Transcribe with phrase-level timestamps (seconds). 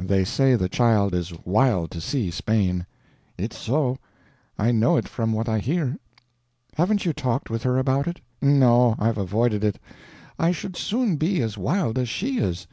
[0.00, 2.86] "They say the child is wild to see Spain."
[3.38, 3.98] "It's so;
[4.58, 5.96] I know it from what I hear."
[6.74, 8.96] "Haven't you talked with her about it?" "No.
[8.98, 9.78] I've avoided it.
[10.40, 12.66] I should soon be as wild as she is.